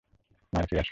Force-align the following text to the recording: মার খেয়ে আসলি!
মার 0.53 0.65
খেয়ে 0.65 0.81
আসলি! 0.81 0.89